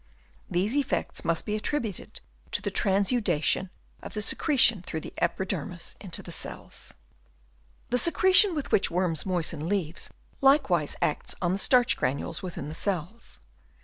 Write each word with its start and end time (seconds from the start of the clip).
These 0.49 0.75
effects 0.75 1.23
must 1.23 1.45
be 1.45 1.55
attributed 1.55 2.21
to 2.53 2.63
the 2.63 2.71
trans 2.71 3.09
udation 3.09 3.69
of 4.01 4.15
the 4.15 4.21
secretion 4.23 4.81
through 4.81 5.01
the 5.01 5.13
epidermis 5.19 5.95
into 6.01 6.23
the 6.23 6.31
cells. 6.31 6.95
The 7.91 7.99
secretion 7.99 8.55
with 8.55 8.71
which 8.71 8.89
worms 8.89 9.27
moisten 9.27 9.69
leaves 9.69 10.09
likewise 10.41 10.95
acts 11.03 11.35
on 11.39 11.53
the 11.53 11.59
starch 11.59 11.95
granules 11.97 12.37
Chap. 12.37 12.45
I. 12.45 12.49
FOOD 12.49 12.57
AND 12.57 12.67
DIGESTION. 12.69 12.83
43 12.93 12.97
within 12.97 13.07
the 13.09 13.11
cells. 13.13 13.39